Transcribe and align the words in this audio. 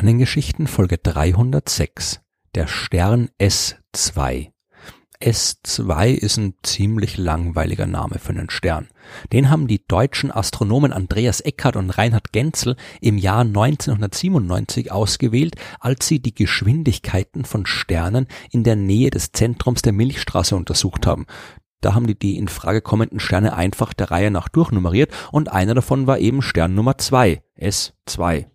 Sternengeschichten 0.00 0.66
Folge 0.66 0.96
306 0.96 2.22
Der 2.54 2.66
Stern 2.66 3.28
S2 3.38 4.48
S2 5.22 6.12
ist 6.14 6.38
ein 6.38 6.54
ziemlich 6.62 7.18
langweiliger 7.18 7.84
Name 7.84 8.18
für 8.18 8.30
einen 8.30 8.48
Stern. 8.48 8.88
Den 9.30 9.50
haben 9.50 9.66
die 9.66 9.86
deutschen 9.86 10.30
Astronomen 10.32 10.94
Andreas 10.94 11.42
Eckert 11.42 11.76
und 11.76 11.90
Reinhard 11.90 12.32
Genzel 12.32 12.76
im 13.02 13.18
Jahr 13.18 13.42
1997 13.42 14.90
ausgewählt, 14.90 15.56
als 15.80 16.06
sie 16.08 16.20
die 16.20 16.34
Geschwindigkeiten 16.34 17.44
von 17.44 17.66
Sternen 17.66 18.26
in 18.50 18.64
der 18.64 18.76
Nähe 18.76 19.10
des 19.10 19.32
Zentrums 19.32 19.82
der 19.82 19.92
Milchstraße 19.92 20.56
untersucht 20.56 21.06
haben. 21.06 21.26
Da 21.82 21.92
haben 21.92 22.06
die 22.06 22.18
die 22.18 22.38
in 22.38 22.48
Frage 22.48 22.80
kommenden 22.80 23.20
Sterne 23.20 23.54
einfach 23.54 23.92
der 23.92 24.10
Reihe 24.10 24.30
nach 24.30 24.48
durchnummeriert 24.48 25.12
und 25.30 25.52
einer 25.52 25.74
davon 25.74 26.06
war 26.06 26.18
eben 26.18 26.40
Stern 26.40 26.74
Nummer 26.74 26.96
2, 26.96 27.42
S2. 27.60 28.46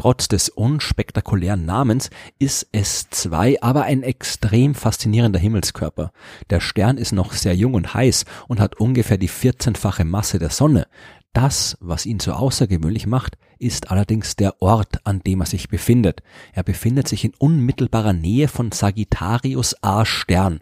Trotz 0.00 0.28
des 0.28 0.48
unspektakulären 0.48 1.66
Namens 1.66 2.08
ist 2.38 2.68
S2 2.72 3.58
aber 3.60 3.82
ein 3.82 4.02
extrem 4.02 4.74
faszinierender 4.74 5.38
Himmelskörper. 5.38 6.10
Der 6.48 6.60
Stern 6.60 6.96
ist 6.96 7.12
noch 7.12 7.34
sehr 7.34 7.54
jung 7.54 7.74
und 7.74 7.92
heiß 7.92 8.24
und 8.48 8.60
hat 8.60 8.80
ungefähr 8.80 9.18
die 9.18 9.28
14-fache 9.28 10.04
Masse 10.04 10.38
der 10.38 10.48
Sonne. 10.48 10.86
Das, 11.34 11.76
was 11.82 12.06
ihn 12.06 12.18
so 12.18 12.32
außergewöhnlich 12.32 13.06
macht, 13.06 13.36
ist 13.58 13.90
allerdings 13.90 14.36
der 14.36 14.62
Ort, 14.62 15.04
an 15.04 15.20
dem 15.20 15.42
er 15.42 15.46
sich 15.46 15.68
befindet. 15.68 16.22
Er 16.54 16.62
befindet 16.62 17.06
sich 17.06 17.26
in 17.26 17.34
unmittelbarer 17.36 18.14
Nähe 18.14 18.48
von 18.48 18.72
Sagittarius 18.72 19.76
A 19.82 20.06
Stern. 20.06 20.60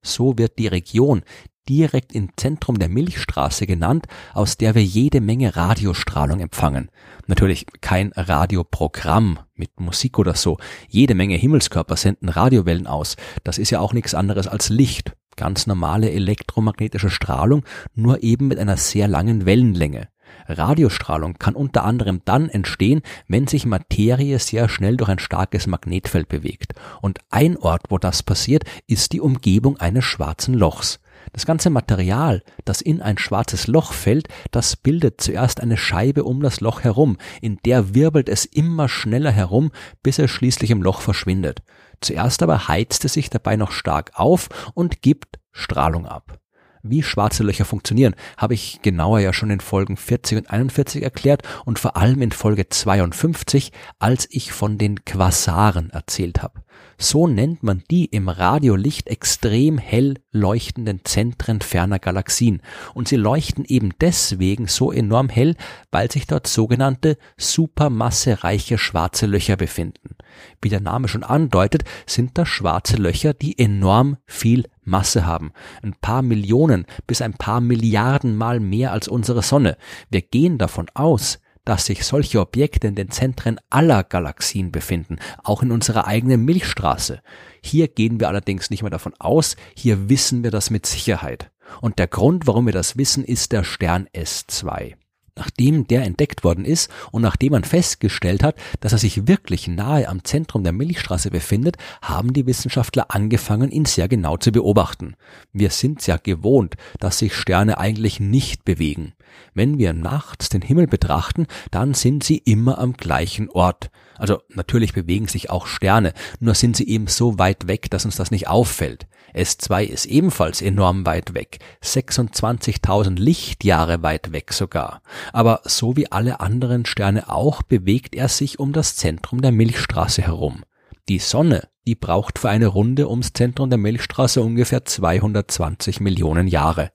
So 0.00 0.38
wird 0.38 0.58
die 0.58 0.68
Region, 0.68 1.20
direkt 1.68 2.14
im 2.14 2.30
Zentrum 2.36 2.78
der 2.78 2.88
Milchstraße 2.88 3.66
genannt, 3.66 4.06
aus 4.34 4.56
der 4.56 4.74
wir 4.74 4.82
jede 4.82 5.20
Menge 5.20 5.56
Radiostrahlung 5.56 6.40
empfangen. 6.40 6.90
Natürlich 7.26 7.66
kein 7.80 8.12
Radioprogramm 8.14 9.38
mit 9.54 9.78
Musik 9.78 10.18
oder 10.18 10.34
so. 10.34 10.58
Jede 10.88 11.14
Menge 11.14 11.36
Himmelskörper 11.36 11.96
senden 11.96 12.28
Radiowellen 12.28 12.86
aus. 12.86 13.16
Das 13.44 13.58
ist 13.58 13.70
ja 13.70 13.80
auch 13.80 13.92
nichts 13.92 14.14
anderes 14.14 14.48
als 14.48 14.68
Licht. 14.68 15.12
Ganz 15.36 15.66
normale 15.66 16.10
elektromagnetische 16.10 17.10
Strahlung, 17.10 17.64
nur 17.94 18.22
eben 18.22 18.48
mit 18.48 18.58
einer 18.58 18.76
sehr 18.76 19.06
langen 19.08 19.46
Wellenlänge. 19.46 20.08
Radiostrahlung 20.48 21.34
kann 21.38 21.54
unter 21.54 21.84
anderem 21.84 22.22
dann 22.24 22.48
entstehen, 22.48 23.02
wenn 23.28 23.46
sich 23.46 23.66
Materie 23.66 24.38
sehr 24.38 24.68
schnell 24.68 24.96
durch 24.96 25.10
ein 25.10 25.18
starkes 25.18 25.66
Magnetfeld 25.66 26.28
bewegt. 26.28 26.74
Und 27.00 27.20
ein 27.30 27.56
Ort, 27.56 27.84
wo 27.88 27.98
das 27.98 28.22
passiert, 28.22 28.64
ist 28.86 29.12
die 29.12 29.20
Umgebung 29.20 29.78
eines 29.78 30.04
schwarzen 30.04 30.54
Lochs. 30.54 31.00
Das 31.32 31.46
ganze 31.46 31.70
Material, 31.70 32.42
das 32.64 32.80
in 32.80 33.02
ein 33.02 33.18
schwarzes 33.18 33.66
Loch 33.66 33.92
fällt, 33.92 34.28
das 34.50 34.76
bildet 34.76 35.20
zuerst 35.20 35.60
eine 35.60 35.76
Scheibe 35.76 36.24
um 36.24 36.40
das 36.40 36.60
Loch 36.60 36.82
herum, 36.82 37.16
in 37.40 37.58
der 37.64 37.94
wirbelt 37.94 38.28
es 38.28 38.44
immer 38.44 38.88
schneller 38.88 39.30
herum, 39.30 39.70
bis 40.02 40.18
es 40.18 40.30
schließlich 40.30 40.70
im 40.70 40.82
Loch 40.82 41.00
verschwindet. 41.00 41.62
Zuerst 42.00 42.42
aber 42.42 42.68
heizt 42.68 43.04
es 43.04 43.12
sich 43.12 43.30
dabei 43.30 43.56
noch 43.56 43.72
stark 43.72 44.12
auf 44.14 44.48
und 44.74 45.02
gibt 45.02 45.38
Strahlung 45.52 46.06
ab. 46.06 46.39
Wie 46.82 47.02
schwarze 47.02 47.42
Löcher 47.42 47.64
funktionieren, 47.66 48.14
habe 48.36 48.54
ich 48.54 48.80
genauer 48.82 49.20
ja 49.20 49.32
schon 49.32 49.50
in 49.50 49.60
Folgen 49.60 49.96
40 49.96 50.38
und 50.38 50.50
41 50.50 51.02
erklärt 51.02 51.42
und 51.66 51.78
vor 51.78 51.96
allem 51.96 52.22
in 52.22 52.32
Folge 52.32 52.68
52, 52.68 53.72
als 53.98 54.26
ich 54.30 54.52
von 54.52 54.78
den 54.78 55.04
Quasaren 55.04 55.90
erzählt 55.90 56.42
habe. 56.42 56.62
So 57.02 57.26
nennt 57.26 57.62
man 57.62 57.82
die 57.90 58.04
im 58.06 58.28
Radiolicht 58.28 59.08
extrem 59.08 59.78
hell 59.78 60.18
leuchtenden 60.32 61.00
Zentren 61.04 61.62
ferner 61.62 61.98
Galaxien. 61.98 62.60
Und 62.94 63.08
sie 63.08 63.16
leuchten 63.16 63.64
eben 63.64 63.90
deswegen 64.00 64.66
so 64.66 64.92
enorm 64.92 65.30
hell, 65.30 65.56
weil 65.90 66.10
sich 66.10 66.26
dort 66.26 66.46
sogenannte 66.46 67.16
supermassereiche 67.38 68.76
schwarze 68.76 69.26
Löcher 69.26 69.56
befinden. 69.56 70.16
Wie 70.60 70.68
der 70.68 70.80
Name 70.80 71.08
schon 71.08 71.24
andeutet, 71.24 71.84
sind 72.06 72.36
das 72.36 72.48
schwarze 72.48 72.96
Löcher, 72.96 73.32
die 73.32 73.58
enorm 73.58 74.18
viel 74.26 74.64
Masse 74.90 75.24
haben. 75.24 75.52
Ein 75.82 75.94
paar 75.94 76.22
Millionen 76.22 76.84
bis 77.06 77.22
ein 77.22 77.32
paar 77.34 77.60
Milliarden 77.60 78.36
Mal 78.36 78.60
mehr 78.60 78.92
als 78.92 79.08
unsere 79.08 79.42
Sonne. 79.42 79.76
Wir 80.10 80.20
gehen 80.20 80.58
davon 80.58 80.86
aus, 80.94 81.38
dass 81.64 81.86
sich 81.86 82.04
solche 82.04 82.40
Objekte 82.40 82.88
in 82.88 82.94
den 82.94 83.10
Zentren 83.10 83.58
aller 83.70 84.02
Galaxien 84.02 84.72
befinden, 84.72 85.18
auch 85.44 85.62
in 85.62 85.70
unserer 85.70 86.06
eigenen 86.06 86.44
Milchstraße. 86.44 87.22
Hier 87.62 87.88
gehen 87.88 88.18
wir 88.18 88.28
allerdings 88.28 88.70
nicht 88.70 88.82
mehr 88.82 88.90
davon 88.90 89.14
aus, 89.18 89.56
hier 89.76 90.08
wissen 90.08 90.42
wir 90.42 90.50
das 90.50 90.70
mit 90.70 90.86
Sicherheit. 90.86 91.50
Und 91.80 91.98
der 91.98 92.08
Grund, 92.08 92.46
warum 92.46 92.66
wir 92.66 92.72
das 92.72 92.96
wissen, 92.96 93.24
ist 93.24 93.52
der 93.52 93.64
Stern 93.64 94.08
S2. 94.14 94.94
Nachdem 95.36 95.86
der 95.86 96.02
entdeckt 96.02 96.44
worden 96.44 96.64
ist 96.64 96.90
und 97.12 97.22
nachdem 97.22 97.52
man 97.52 97.64
festgestellt 97.64 98.42
hat, 98.42 98.56
dass 98.80 98.92
er 98.92 98.98
sich 98.98 99.26
wirklich 99.26 99.68
nahe 99.68 100.08
am 100.08 100.24
Zentrum 100.24 100.62
der 100.62 100.72
Milchstraße 100.72 101.30
befindet, 101.30 101.76
haben 102.02 102.32
die 102.32 102.46
Wissenschaftler 102.46 103.06
angefangen, 103.08 103.70
ihn 103.70 103.84
sehr 103.84 104.08
genau 104.08 104.36
zu 104.36 104.52
beobachten. 104.52 105.14
Wir 105.52 105.70
sind 105.70 106.06
ja 106.06 106.16
gewohnt, 106.16 106.74
dass 106.98 107.18
sich 107.18 107.34
Sterne 107.34 107.78
eigentlich 107.78 108.20
nicht 108.20 108.64
bewegen. 108.64 109.14
Wenn 109.54 109.78
wir 109.78 109.92
nachts 109.92 110.48
den 110.48 110.62
Himmel 110.62 110.86
betrachten, 110.86 111.46
dann 111.70 111.94
sind 111.94 112.24
sie 112.24 112.38
immer 112.38 112.78
am 112.78 112.94
gleichen 112.94 113.48
Ort. 113.50 113.90
Also 114.16 114.40
natürlich 114.50 114.92
bewegen 114.92 115.28
sich 115.28 115.48
auch 115.48 115.66
Sterne, 115.66 116.12
nur 116.40 116.54
sind 116.54 116.76
sie 116.76 116.88
eben 116.88 117.06
so 117.06 117.38
weit 117.38 117.68
weg, 117.68 117.90
dass 117.90 118.04
uns 118.04 118.16
das 118.16 118.30
nicht 118.30 118.48
auffällt. 118.48 119.06
S2 119.34 119.84
ist 119.84 120.06
ebenfalls 120.06 120.60
enorm 120.60 121.06
weit 121.06 121.34
weg, 121.34 121.58
26.000 121.82 123.18
Lichtjahre 123.18 124.02
weit 124.02 124.32
weg 124.32 124.52
sogar. 124.52 125.02
Aber 125.32 125.60
so 125.64 125.96
wie 125.96 126.10
alle 126.10 126.40
anderen 126.40 126.86
Sterne 126.86 127.28
auch 127.28 127.62
bewegt 127.62 128.14
er 128.14 128.28
sich 128.28 128.58
um 128.58 128.72
das 128.72 128.96
Zentrum 128.96 129.42
der 129.42 129.52
Milchstraße 129.52 130.22
herum. 130.22 130.64
Die 131.08 131.18
Sonne, 131.18 131.68
die 131.86 131.94
braucht 131.96 132.38
für 132.38 132.50
eine 132.50 132.68
Runde 132.68 133.08
ums 133.08 133.32
Zentrum 133.32 133.68
der 133.68 133.78
Milchstraße 133.78 134.42
ungefähr 134.42 134.84
220 134.84 136.00
Millionen 136.00 136.46
Jahre. 136.46 136.92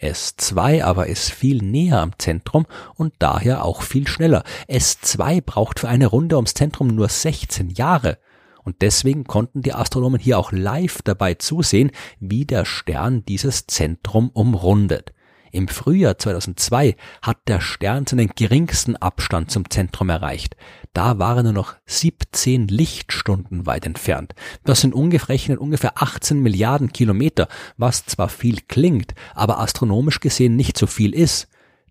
S2 0.00 0.82
aber 0.84 1.08
ist 1.08 1.30
viel 1.30 1.58
näher 1.58 2.00
am 2.00 2.12
Zentrum 2.18 2.66
und 2.94 3.12
daher 3.18 3.64
auch 3.64 3.82
viel 3.82 4.08
schneller. 4.08 4.44
S2 4.68 5.42
braucht 5.44 5.80
für 5.80 5.88
eine 5.88 6.06
Runde 6.06 6.36
ums 6.36 6.54
Zentrum 6.54 6.88
nur 6.88 7.08
16 7.08 7.70
Jahre. 7.70 8.18
Und 8.62 8.80
deswegen 8.80 9.24
konnten 9.24 9.62
die 9.62 9.74
Astronomen 9.74 10.20
hier 10.20 10.38
auch 10.38 10.52
live 10.52 11.02
dabei 11.02 11.34
zusehen, 11.34 11.90
wie 12.20 12.44
der 12.44 12.64
Stern 12.64 13.24
dieses 13.26 13.66
Zentrum 13.66 14.30
umrundet. 14.30 15.12
Im 15.52 15.68
Frühjahr 15.68 16.18
2002 16.18 16.96
hat 17.22 17.38
der 17.48 17.60
Stern 17.60 18.06
seinen 18.06 18.30
geringsten 18.34 18.96
Abstand 18.96 19.50
zum 19.50 19.70
Zentrum 19.70 20.08
erreicht. 20.08 20.56
Da 20.92 21.18
war 21.18 21.36
er 21.36 21.42
nur 21.42 21.52
noch 21.52 21.74
17 21.86 22.68
Lichtstunden 22.68 23.66
weit 23.66 23.86
entfernt. 23.86 24.34
Das 24.64 24.80
sind 24.80 24.94
ungefähr, 24.94 25.60
ungefähr 25.60 25.92
18 26.02 26.40
Milliarden 26.40 26.92
Kilometer, 26.92 27.48
was 27.76 28.04
zwar 28.06 28.28
viel 28.28 28.60
klingt, 28.68 29.14
aber 29.34 29.60
astronomisch 29.60 30.20
gesehen 30.20 30.56
nicht 30.56 30.76
so 30.76 30.86
viel 30.86 31.14
ist. 31.14 31.48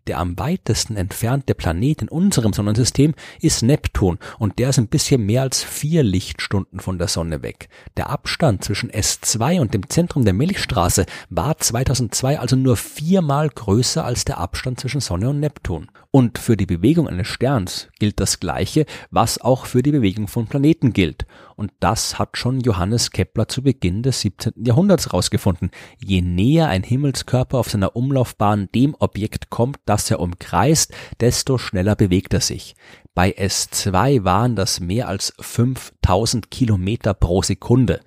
Der 0.07 0.19
am 0.19 0.39
weitesten 0.39 0.95
entfernte 0.95 1.53
Planet 1.53 2.03
in 2.03 2.07
unserem 2.07 2.53
Sonnensystem 2.53 3.13
ist 3.41 3.61
Neptun 3.61 4.19
und 4.39 4.57
der 4.57 4.69
ist 4.69 4.79
ein 4.79 4.87
bisschen 4.87 5.25
mehr 5.25 5.41
als 5.41 5.63
vier 5.63 6.01
Lichtstunden 6.01 6.79
von 6.79 6.97
der 6.97 7.09
Sonne 7.09 7.43
weg. 7.43 7.67
Der 7.97 8.09
Abstand 8.09 8.63
zwischen 8.63 8.89
S2 8.89 9.59
und 9.59 9.73
dem 9.73 9.89
Zentrum 9.89 10.23
der 10.23 10.33
Milchstraße 10.33 11.05
war 11.29 11.57
2002 11.57 12.39
also 12.39 12.55
nur 12.55 12.77
viermal 12.77 13.49
größer 13.49 14.05
als 14.05 14.23
der 14.23 14.37
Abstand 14.37 14.79
zwischen 14.79 15.01
Sonne 15.01 15.29
und 15.29 15.41
Neptun. 15.41 15.89
Und 16.11 16.37
für 16.37 16.55
die 16.55 16.65
Bewegung 16.65 17.09
eines 17.09 17.27
Sterns 17.27 17.89
gilt 17.99 18.21
das 18.21 18.39
Gleiche, 18.39 18.85
was 19.11 19.41
auch 19.41 19.65
für 19.65 19.83
die 19.83 19.91
Bewegung 19.91 20.29
von 20.29 20.47
Planeten 20.47 20.93
gilt. 20.93 21.25
Und 21.57 21.73
das 21.79 22.19
hat 22.19 22.37
schon 22.37 22.59
Johannes 22.59 23.09
Kepler 23.09 23.47
zu 23.47 23.63
Beginn 23.63 24.03
des 24.03 24.21
17. 24.21 24.53
Jahrhunderts 24.63 25.07
herausgefunden. 25.07 25.71
Je 25.97 26.21
näher 26.21 26.67
ein 26.67 26.83
Himmelskörper 26.83 27.57
auf 27.57 27.71
seiner 27.71 27.95
Umlaufbahn 27.95 28.69
dem 28.75 28.95
Objekt 28.99 29.49
kommt, 29.49 29.77
das 29.85 30.11
er 30.11 30.19
umkreist, 30.19 30.93
desto 31.19 31.57
schneller 31.57 31.95
bewegt 31.95 32.35
er 32.35 32.41
sich. 32.41 32.75
Bei 33.15 33.35
S2 33.35 34.23
waren 34.23 34.55
das 34.55 34.79
mehr 34.79 35.07
als 35.07 35.33
5000 35.39 36.51
Kilometer 36.51 37.15
pro 37.15 37.41
Sekunde 37.41 38.01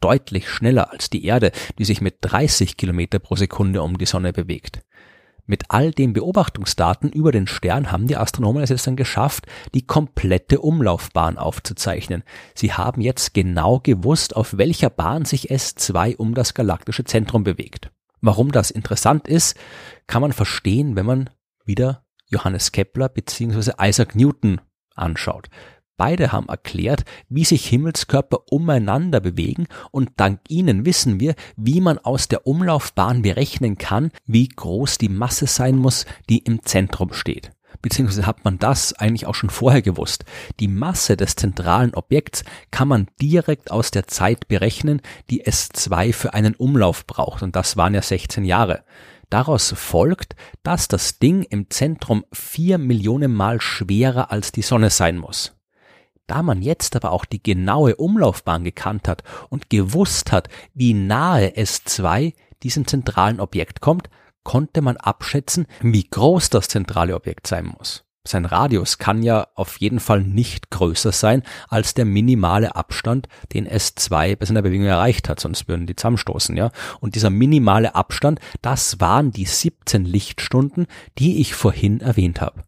deutlich 0.00 0.48
schneller 0.48 0.92
als 0.92 1.08
die 1.08 1.24
Erde, 1.24 1.52
die 1.78 1.84
sich 1.84 2.00
mit 2.00 2.16
30 2.20 2.76
Kilometer 2.76 3.18
pro 3.18 3.36
Sekunde 3.36 3.82
um 3.82 3.98
die 3.98 4.06
Sonne 4.06 4.32
bewegt. 4.32 4.82
Mit 5.46 5.64
all 5.68 5.92
den 5.92 6.12
Beobachtungsdaten 6.12 7.10
über 7.10 7.30
den 7.30 7.46
Stern 7.46 7.92
haben 7.92 8.08
die 8.08 8.16
Astronomen 8.16 8.62
es 8.62 8.70
jetzt 8.70 8.86
dann 8.86 8.96
geschafft, 8.96 9.46
die 9.74 9.86
komplette 9.86 10.60
Umlaufbahn 10.60 11.38
aufzuzeichnen. 11.38 12.24
Sie 12.54 12.72
haben 12.72 13.00
jetzt 13.00 13.32
genau 13.32 13.78
gewusst, 13.80 14.34
auf 14.34 14.58
welcher 14.58 14.90
Bahn 14.90 15.24
sich 15.24 15.50
S2 15.52 16.16
um 16.16 16.34
das 16.34 16.54
galaktische 16.54 17.04
Zentrum 17.04 17.44
bewegt. 17.44 17.90
Warum 18.20 18.50
das 18.50 18.72
interessant 18.72 19.28
ist, 19.28 19.56
kann 20.08 20.22
man 20.22 20.32
verstehen, 20.32 20.96
wenn 20.96 21.06
man 21.06 21.30
wieder 21.64 22.04
Johannes 22.28 22.72
Kepler 22.72 23.08
bzw. 23.08 23.72
Isaac 23.80 24.16
Newton 24.16 24.60
anschaut. 24.96 25.48
Beide 25.96 26.30
haben 26.30 26.48
erklärt, 26.48 27.04
wie 27.28 27.44
sich 27.44 27.66
Himmelskörper 27.66 28.52
umeinander 28.52 29.20
bewegen 29.20 29.66
und 29.90 30.10
dank 30.16 30.40
ihnen 30.48 30.84
wissen 30.84 31.20
wir, 31.20 31.34
wie 31.56 31.80
man 31.80 31.98
aus 31.98 32.28
der 32.28 32.46
Umlaufbahn 32.46 33.22
berechnen 33.22 33.78
kann, 33.78 34.10
wie 34.26 34.46
groß 34.46 34.98
die 34.98 35.08
Masse 35.08 35.46
sein 35.46 35.76
muss, 35.76 36.04
die 36.28 36.38
im 36.38 36.62
Zentrum 36.64 37.12
steht. 37.12 37.50
beziehungsweise 37.82 38.26
hat 38.26 38.44
man 38.44 38.58
das 38.58 38.92
eigentlich 38.94 39.26
auch 39.26 39.34
schon 39.34 39.50
vorher 39.50 39.82
gewusst. 39.82 40.24
Die 40.60 40.68
Masse 40.68 41.16
des 41.16 41.36
zentralen 41.36 41.94
Objekts 41.94 42.44
kann 42.70 42.88
man 42.88 43.08
direkt 43.20 43.70
aus 43.70 43.90
der 43.90 44.06
Zeit 44.06 44.48
berechnen, 44.48 45.00
die 45.30 45.44
S2 45.44 46.12
für 46.12 46.34
einen 46.34 46.54
Umlauf 46.54 47.06
braucht, 47.06 47.42
und 47.42 47.56
das 47.56 47.76
waren 47.76 47.94
ja 47.94 48.02
16 48.02 48.44
Jahre. 48.44 48.84
Daraus 49.30 49.72
folgt, 49.76 50.36
dass 50.62 50.88
das 50.88 51.18
Ding 51.18 51.42
im 51.42 51.68
Zentrum 51.68 52.24
vier 52.32 52.78
Millionen 52.78 53.32
Mal 53.34 53.60
schwerer 53.60 54.30
als 54.30 54.52
die 54.52 54.62
Sonne 54.62 54.90
sein 54.90 55.18
muss. 55.18 55.55
Da 56.26 56.42
man 56.42 56.60
jetzt 56.60 56.96
aber 56.96 57.12
auch 57.12 57.24
die 57.24 57.42
genaue 57.42 57.96
Umlaufbahn 57.96 58.64
gekannt 58.64 59.06
hat 59.06 59.22
und 59.48 59.70
gewusst 59.70 60.32
hat, 60.32 60.48
wie 60.74 60.92
nahe 60.92 61.50
S2 61.50 62.34
diesem 62.62 62.86
zentralen 62.86 63.38
Objekt 63.38 63.80
kommt, 63.80 64.10
konnte 64.42 64.82
man 64.82 64.96
abschätzen, 64.96 65.66
wie 65.80 66.08
groß 66.08 66.50
das 66.50 66.68
zentrale 66.68 67.14
Objekt 67.14 67.46
sein 67.46 67.66
muss. 67.66 68.04
Sein 68.26 68.44
Radius 68.44 68.98
kann 68.98 69.22
ja 69.22 69.46
auf 69.54 69.78
jeden 69.78 70.00
Fall 70.00 70.20
nicht 70.20 70.70
größer 70.70 71.12
sein 71.12 71.44
als 71.68 71.94
der 71.94 72.04
minimale 72.04 72.74
Abstand, 72.74 73.28
den 73.52 73.68
S2 73.68 74.36
bei 74.36 74.46
seiner 74.46 74.62
Bewegung 74.62 74.86
erreicht 74.86 75.28
hat, 75.28 75.38
sonst 75.38 75.68
würden 75.68 75.86
die 75.86 75.94
zusammenstoßen, 75.94 76.56
ja. 76.56 76.72
Und 77.00 77.14
dieser 77.14 77.30
minimale 77.30 77.94
Abstand, 77.94 78.40
das 78.62 79.00
waren 79.00 79.30
die 79.30 79.44
17 79.44 80.04
Lichtstunden, 80.04 80.86
die 81.18 81.40
ich 81.40 81.54
vorhin 81.54 82.00
erwähnt 82.00 82.40
habe. 82.40 82.64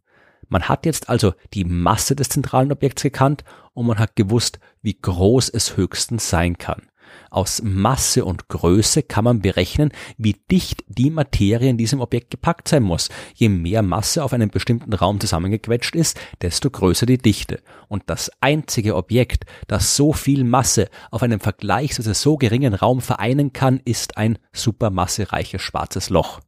Man 0.48 0.68
hat 0.68 0.86
jetzt 0.86 1.08
also 1.08 1.34
die 1.54 1.64
Masse 1.64 2.16
des 2.16 2.28
zentralen 2.28 2.72
Objekts 2.72 3.02
gekannt 3.02 3.44
und 3.74 3.86
man 3.86 3.98
hat 3.98 4.16
gewusst, 4.16 4.58
wie 4.82 4.98
groß 5.00 5.50
es 5.50 5.76
höchstens 5.76 6.28
sein 6.28 6.58
kann. 6.58 6.82
Aus 7.30 7.62
Masse 7.62 8.24
und 8.24 8.48
Größe 8.48 9.02
kann 9.02 9.24
man 9.24 9.40
berechnen, 9.40 9.92
wie 10.16 10.36
dicht 10.50 10.84
die 10.88 11.10
Materie 11.10 11.70
in 11.70 11.76
diesem 11.76 12.00
Objekt 12.00 12.30
gepackt 12.30 12.68
sein 12.68 12.82
muss. 12.82 13.08
Je 13.34 13.48
mehr 13.48 13.82
Masse 13.82 14.24
auf 14.24 14.32
einem 14.32 14.50
bestimmten 14.50 14.92
Raum 14.92 15.20
zusammengequetscht 15.20 15.94
ist, 15.94 16.18
desto 16.42 16.70
größer 16.70 17.06
die 17.06 17.18
Dichte. 17.18 17.60
Und 17.88 18.04
das 18.06 18.30
einzige 18.40 18.96
Objekt, 18.96 19.44
das 19.66 19.96
so 19.96 20.12
viel 20.12 20.44
Masse 20.44 20.88
auf 21.10 21.22
einem 21.22 21.40
vergleichsweise 21.40 22.14
so 22.14 22.36
geringen 22.36 22.74
Raum 22.74 23.00
vereinen 23.00 23.52
kann, 23.52 23.80
ist 23.84 24.16
ein 24.16 24.38
supermassereiches 24.52 25.62
schwarzes 25.62 26.10
Loch. 26.10 26.40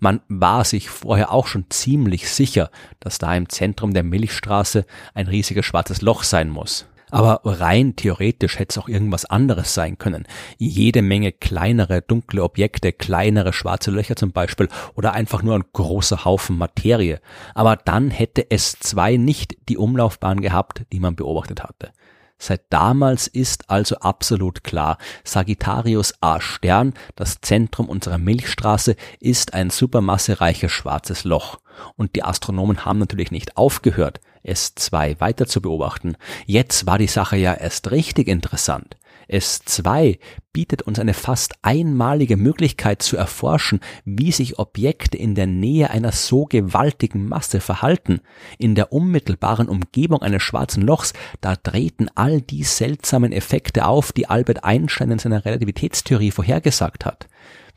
Man 0.00 0.20
war 0.28 0.64
sich 0.64 0.88
vorher 0.88 1.32
auch 1.32 1.46
schon 1.46 1.66
ziemlich 1.70 2.28
sicher, 2.30 2.70
dass 3.00 3.18
da 3.18 3.34
im 3.34 3.48
Zentrum 3.48 3.94
der 3.94 4.02
Milchstraße 4.02 4.84
ein 5.14 5.26
riesiges 5.26 5.66
schwarzes 5.66 6.02
Loch 6.02 6.22
sein 6.22 6.50
muss. 6.50 6.86
Aber 7.10 7.40
rein 7.44 7.96
theoretisch 7.96 8.58
hätte 8.58 8.72
es 8.72 8.78
auch 8.78 8.88
irgendwas 8.88 9.24
anderes 9.24 9.74
sein 9.74 9.98
können. 9.98 10.26
Jede 10.58 11.02
Menge 11.02 11.32
kleinere 11.32 12.02
dunkle 12.02 12.42
Objekte, 12.42 12.92
kleinere 12.92 13.52
schwarze 13.52 13.90
Löcher 13.90 14.16
zum 14.16 14.32
Beispiel 14.32 14.68
oder 14.94 15.12
einfach 15.12 15.42
nur 15.42 15.54
ein 15.54 15.64
großer 15.72 16.24
Haufen 16.24 16.58
Materie. 16.58 17.20
Aber 17.54 17.76
dann 17.76 18.10
hätte 18.10 18.50
es 18.50 18.78
zwei 18.80 19.16
nicht 19.16 19.56
die 19.68 19.78
Umlaufbahn 19.78 20.40
gehabt, 20.40 20.82
die 20.92 21.00
man 21.00 21.16
beobachtet 21.16 21.62
hatte. 21.62 21.92
Seit 22.38 22.62
damals 22.70 23.26
ist 23.26 23.68
also 23.68 23.96
absolut 23.96 24.62
klar, 24.62 24.98
Sagittarius 25.24 26.14
A 26.20 26.40
Stern, 26.40 26.94
das 27.16 27.40
Zentrum 27.40 27.88
unserer 27.88 28.18
Milchstraße, 28.18 28.94
ist 29.18 29.54
ein 29.54 29.70
supermassereiches 29.70 30.70
schwarzes 30.70 31.24
Loch. 31.24 31.58
Und 31.96 32.14
die 32.14 32.22
Astronomen 32.22 32.84
haben 32.84 33.00
natürlich 33.00 33.32
nicht 33.32 33.56
aufgehört, 33.56 34.20
S2 34.48 35.20
weiter 35.20 35.46
zu 35.46 35.60
beobachten. 35.60 36.16
Jetzt 36.46 36.86
war 36.86 36.98
die 36.98 37.06
Sache 37.06 37.36
ja 37.36 37.54
erst 37.54 37.90
richtig 37.90 38.28
interessant. 38.28 38.96
S2 39.30 40.18
bietet 40.52 40.82
uns 40.82 40.98
eine 40.98 41.12
fast 41.12 41.54
einmalige 41.62 42.36
Möglichkeit 42.36 43.02
zu 43.02 43.16
erforschen, 43.16 43.80
wie 44.04 44.32
sich 44.32 44.58
Objekte 44.58 45.18
in 45.18 45.34
der 45.34 45.46
Nähe 45.46 45.90
einer 45.90 46.12
so 46.12 46.46
gewaltigen 46.46 47.28
Masse 47.28 47.60
verhalten. 47.60 48.20
In 48.58 48.74
der 48.74 48.92
unmittelbaren 48.92 49.68
Umgebung 49.68 50.22
eines 50.22 50.42
schwarzen 50.42 50.82
Lochs, 50.82 51.12
da 51.40 51.56
treten 51.56 52.08
all 52.14 52.40
die 52.40 52.64
seltsamen 52.64 53.32
Effekte 53.32 53.86
auf, 53.86 54.12
die 54.12 54.28
Albert 54.28 54.64
Einstein 54.64 55.10
in 55.10 55.18
seiner 55.18 55.44
Relativitätstheorie 55.44 56.30
vorhergesagt 56.30 57.04
hat 57.04 57.28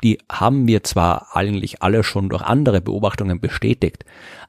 die 0.03 0.19
haben 0.31 0.67
wir 0.67 0.83
zwar 0.83 1.35
eigentlich 1.35 1.81
alle 1.81 2.03
schon 2.03 2.29
durch 2.29 2.41
andere 2.41 2.81
Beobachtungen 2.81 3.39
bestätigt, 3.39 4.05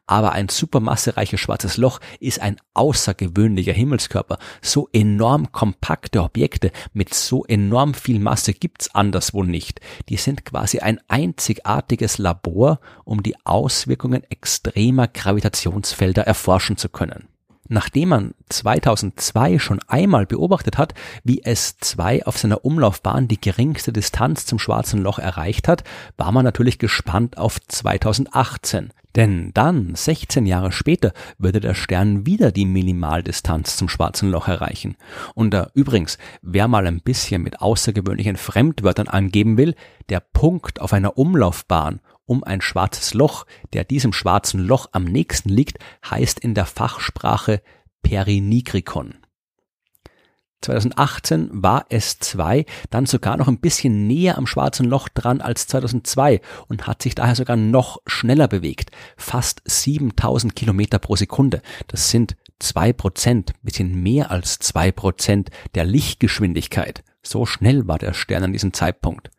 aber 0.06 0.32
ein 0.32 0.48
supermassereiches 0.48 1.40
schwarzes 1.40 1.76
Loch 1.76 2.00
ist 2.20 2.40
ein 2.40 2.56
außergewöhnlicher 2.74 3.72
Himmelskörper. 3.72 4.38
So 4.60 4.88
enorm 4.92 5.52
kompakte 5.52 6.22
Objekte 6.22 6.72
mit 6.92 7.14
so 7.14 7.44
enorm 7.44 7.94
viel 7.94 8.18
Masse 8.18 8.52
gibt's 8.52 8.94
anderswo 8.94 9.44
nicht. 9.44 9.80
Die 10.08 10.16
sind 10.16 10.44
quasi 10.44 10.80
ein 10.80 11.00
einzigartiges 11.08 12.18
Labor, 12.18 12.80
um 13.04 13.22
die 13.22 13.36
Auswirkungen 13.46 14.24
extremer 14.28 15.06
Gravitationsfelder 15.06 16.26
erforschen 16.26 16.76
zu 16.76 16.88
können. 16.88 17.31
Nachdem 17.72 18.10
man 18.10 18.34
2002 18.50 19.58
schon 19.58 19.80
einmal 19.88 20.26
beobachtet 20.26 20.76
hat, 20.76 20.92
wie 21.24 21.42
S2 21.42 22.24
auf 22.24 22.36
seiner 22.36 22.66
Umlaufbahn 22.66 23.28
die 23.28 23.40
geringste 23.40 23.94
Distanz 23.94 24.44
zum 24.44 24.58
schwarzen 24.58 25.00
Loch 25.00 25.18
erreicht 25.18 25.68
hat, 25.68 25.82
war 26.18 26.32
man 26.32 26.44
natürlich 26.44 26.78
gespannt 26.78 27.38
auf 27.38 27.58
2018. 27.66 28.92
Denn 29.16 29.52
dann, 29.54 29.94
16 29.94 30.44
Jahre 30.44 30.70
später, 30.70 31.14
würde 31.38 31.60
der 31.60 31.72
Stern 31.72 32.26
wieder 32.26 32.52
die 32.52 32.66
Minimaldistanz 32.66 33.78
zum 33.78 33.88
schwarzen 33.88 34.30
Loch 34.30 34.48
erreichen. 34.48 34.96
Und 35.34 35.54
äh, 35.54 35.64
übrigens, 35.72 36.18
wer 36.42 36.68
mal 36.68 36.86
ein 36.86 37.00
bisschen 37.00 37.42
mit 37.42 37.62
außergewöhnlichen 37.62 38.36
Fremdwörtern 38.36 39.08
angeben 39.08 39.56
will, 39.56 39.74
der 40.10 40.20
Punkt 40.20 40.82
auf 40.82 40.92
einer 40.92 41.16
Umlaufbahn 41.16 42.00
um 42.26 42.44
ein 42.44 42.60
schwarzes 42.60 43.14
Loch, 43.14 43.46
der 43.72 43.84
diesem 43.84 44.12
schwarzen 44.12 44.60
Loch 44.60 44.88
am 44.92 45.04
nächsten 45.04 45.48
liegt, 45.48 45.78
heißt 46.08 46.40
in 46.40 46.54
der 46.54 46.66
Fachsprache 46.66 47.62
Perinigrikon. 48.02 49.14
2018 50.62 51.50
war 51.52 51.86
S2 51.88 52.66
dann 52.90 53.06
sogar 53.06 53.36
noch 53.36 53.48
ein 53.48 53.58
bisschen 53.58 54.06
näher 54.06 54.38
am 54.38 54.46
schwarzen 54.46 54.86
Loch 54.86 55.08
dran 55.08 55.40
als 55.40 55.66
2002 55.66 56.40
und 56.68 56.86
hat 56.86 57.02
sich 57.02 57.14
daher 57.14 57.34
sogar 57.34 57.56
noch 57.56 57.98
schneller 58.06 58.48
bewegt. 58.48 58.90
Fast 59.16 59.62
7000 59.64 60.54
Kilometer 60.54 60.98
pro 60.98 61.16
Sekunde. 61.16 61.62
Das 61.88 62.10
sind 62.10 62.36
zwei 62.58 62.92
Prozent, 62.92 63.52
bisschen 63.62 64.02
mehr 64.02 64.30
als 64.30 64.58
zwei 64.60 64.92
Prozent 64.92 65.50
der 65.74 65.84
Lichtgeschwindigkeit. 65.84 67.02
So 67.22 67.44
schnell 67.44 67.86
war 67.88 67.98
der 67.98 68.14
Stern 68.14 68.44
an 68.44 68.52
diesem 68.52 68.72
Zeitpunkt. 68.72 69.30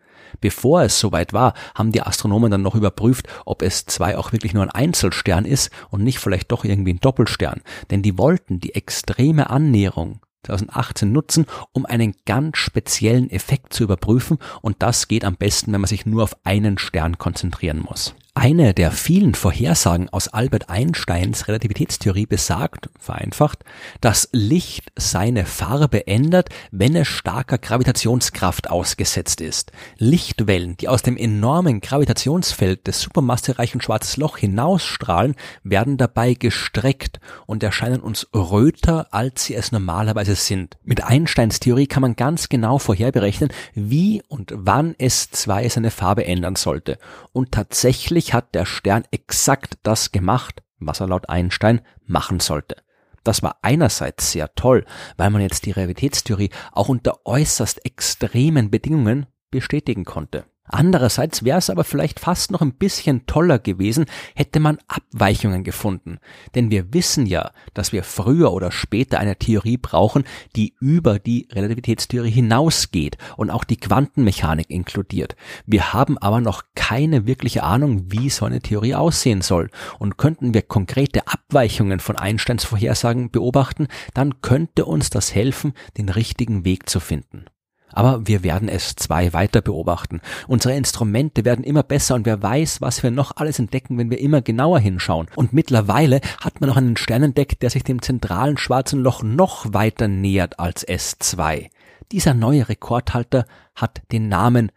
Bevor 0.42 0.84
es 0.84 1.00
soweit 1.00 1.34
war, 1.34 1.54
haben 1.76 1.92
die 1.92 2.02
Astronomen 2.02 2.52
dann 2.52 2.62
noch 2.62 2.76
überprüft, 2.76 3.28
ob 3.46 3.62
es 3.62 3.86
zwei 3.86 4.18
auch 4.18 4.32
wirklich 4.32 4.54
nur 4.54 4.64
ein 4.64 4.70
Einzelstern 4.70 5.46
ist 5.46 5.72
und 5.90 6.04
nicht 6.04 6.20
vielleicht 6.20 6.52
doch 6.52 6.66
irgendwie 6.66 6.94
ein 6.94 7.00
Doppelstern. 7.00 7.62
Denn 7.92 8.02
die 8.02 8.18
wollten 8.18 8.60
die 8.60 8.76
extreme 8.76 9.50
Annäherung 9.50 10.20
2018 10.46 11.12
nutzen, 11.12 11.46
um 11.72 11.86
einen 11.86 12.16
ganz 12.26 12.58
speziellen 12.58 13.30
Effekt 13.30 13.74
zu 13.74 13.84
überprüfen 13.84 14.38
und 14.62 14.78
das 14.80 15.08
geht 15.08 15.26
am 15.26 15.36
besten, 15.36 15.72
wenn 15.72 15.82
man 15.82 15.88
sich 15.88 16.06
nur 16.06 16.24
auf 16.24 16.36
einen 16.44 16.78
Stern 16.78 17.18
konzentrieren 17.18 17.80
muss. 17.80 18.16
Eine 18.36 18.74
der 18.74 18.92
vielen 18.92 19.36
Vorhersagen 19.36 20.10
aus 20.10 20.28
Albert 20.28 20.68
Einsteins 20.68 21.48
Relativitätstheorie 21.48 22.26
besagt, 22.26 22.90
vereinfacht, 23.00 23.60
dass 24.02 24.28
Licht 24.32 24.92
seine 24.96 25.46
Farbe 25.46 26.08
ändert, 26.08 26.50
wenn 26.72 26.96
es 26.96 27.08
starker 27.08 27.60
Gravitationskraft 27.60 28.72
ausgesetzt 28.72 29.40
ist. 29.40 29.72
Lichtwellen, 30.00 30.76
die 30.78 30.88
aus 30.88 31.04
dem 31.04 31.16
enormen 31.16 31.80
Gravitationsfeld 31.80 32.88
des 32.88 33.02
supermassereichen 33.02 33.82
Schwarzes 33.82 34.18
Loch 34.18 34.40
hinausstrahlen, 34.40 35.36
werden 35.64 35.98
dabei 35.98 36.34
gestreckt 36.34 37.20
und 37.46 37.62
erscheinen 37.62 38.00
uns 38.00 38.28
röter, 38.34 39.10
als 39.12 39.46
sie 39.46 39.54
es 39.54 39.72
normalerweise 39.72 40.34
sind. 40.34 40.76
Mit 40.84 41.04
Einsteins 41.04 41.60
Theorie 41.60 41.86
kann 41.86 42.02
man 42.02 42.16
ganz 42.16 42.50
genau 42.50 42.80
vorherberechnen, 42.80 43.52
wie 43.76 44.24
und 44.28 44.52
wann 44.56 44.96
S2 44.96 45.70
seine 45.70 45.92
Farbe 45.92 46.26
ändern 46.26 46.56
sollte. 46.56 46.98
Und 47.32 47.52
tatsächlich 47.52 48.23
Tatsächlich 48.24 48.34
hat 48.34 48.56
der 48.56 48.66
Stern 48.66 49.04
exakt 49.12 49.80
das 49.84 50.14
gemacht, 50.14 50.64
was 50.80 51.02
er 51.02 51.08
laut 51.08 51.28
Einstein 51.28 51.82
machen 52.06 52.40
sollte. 52.40 52.78
Das 53.26 53.44
war 53.44 53.58
einerseits 53.62 54.32
sehr 54.32 54.56
toll, 54.56 54.86
weil 55.18 55.30
man 55.30 55.42
jetzt 55.42 55.66
die 55.66 55.72
Realitätstheorie 55.72 56.50
auch 56.72 56.88
unter 56.88 57.26
äußerst 57.26 57.86
extremen 57.86 58.72
Bedingungen 58.72 59.26
bestätigen 59.52 60.06
konnte. 60.06 60.46
Andererseits 60.66 61.44
wäre 61.44 61.58
es 61.58 61.70
aber 61.70 61.84
vielleicht 61.84 62.22
fast 62.22 62.52
noch 62.52 62.62
ein 62.62 62.74
bisschen 62.74 63.26
toller 63.26 63.60
gewesen, 63.60 64.06
hätte 64.34 64.62
man 64.62 64.78
Abweichungen 64.88 65.64
gefunden. 65.64 66.20
Denn 66.56 66.72
wir 66.72 66.94
wissen 66.94 67.26
ja, 67.26 67.52
dass 67.74 67.92
wir 67.92 68.04
früher 68.04 68.54
oder 68.54 68.72
später 68.72 69.20
eine 69.20 69.36
Theorie 69.36 69.78
brauchen, 69.78 70.24
die 70.56 70.74
über 70.80 71.20
die 71.20 71.50
Relativitätstheorie 71.52 72.32
hinausgeht 72.32 73.18
und 73.36 73.50
auch 73.50 73.66
die 73.66 73.78
Quantenmechanik 73.78 74.70
inkludiert. 74.70 75.36
Wir 75.66 75.92
haben 75.94 76.18
aber 76.18 76.40
noch 76.40 76.64
keine 76.76 77.28
wirkliche 77.28 77.64
Ahnung, 77.64 78.12
wie 78.12 78.30
so 78.30 78.46
eine 78.46 78.62
Theorie 78.62 78.96
aussehen 78.96 79.42
soll. 79.42 79.70
Und 80.00 80.18
könnten 80.18 80.54
wir 80.54 80.62
konkrete 80.62 81.28
Abweichungen 81.28 82.00
von 82.00 82.16
Einsteins 82.16 82.64
Vorhersagen 82.64 83.32
beobachten, 83.32 83.88
dann 84.14 84.42
könnte 84.42 84.86
uns 84.86 85.10
das 85.10 85.36
helfen, 85.36 85.74
den 85.98 86.08
richtigen 86.08 86.64
Weg 86.64 86.90
zu 86.90 87.02
finden. 87.02 87.46
Aber 87.94 88.28
wir 88.28 88.44
werden 88.44 88.70
S2 88.70 89.34
weiter 89.34 89.62
beobachten. 89.62 90.22
Unsere 90.48 90.76
Instrumente 90.76 91.46
werden 91.46 91.64
immer 91.64 91.84
besser 91.84 92.16
und 92.16 92.26
wer 92.26 92.42
weiß, 92.42 92.82
was 92.82 93.04
wir 93.04 93.12
noch 93.12 93.38
alles 93.38 93.60
entdecken, 93.60 93.98
wenn 93.98 94.10
wir 94.10 94.20
immer 94.20 94.42
genauer 94.42 94.80
hinschauen. 94.80 95.28
Und 95.36 95.54
mittlerweile 95.54 96.22
hat 96.42 96.62
man 96.62 96.70
noch 96.70 96.78
einen 96.78 96.98
Stern 96.98 97.24
entdeckt, 97.24 97.62
der 97.62 97.70
sich 97.70 97.84
dem 97.84 98.02
zentralen 98.02 98.58
schwarzen 98.58 99.02
Loch 99.02 99.24
noch 99.24 99.74
weiter 99.74 100.08
nähert 100.08 100.60
als 100.60 100.88
S2. 100.88 101.70
Dieser 102.12 102.34
neue 102.34 102.70
Rekordhalter 102.70 103.46
hat 103.76 104.02
den 104.12 104.30
Namen 104.30 104.72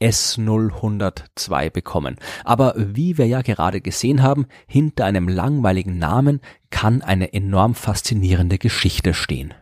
S0102 0.00 1.70
bekommen. 1.70 2.16
Aber 2.44 2.74
wie 2.76 3.18
wir 3.18 3.26
ja 3.26 3.42
gerade 3.42 3.80
gesehen 3.80 4.22
haben, 4.22 4.46
hinter 4.66 5.04
einem 5.04 5.28
langweiligen 5.28 5.98
Namen 5.98 6.40
kann 6.70 7.02
eine 7.02 7.32
enorm 7.32 7.74
faszinierende 7.74 8.58
Geschichte 8.58 9.14
stehen. 9.14 9.54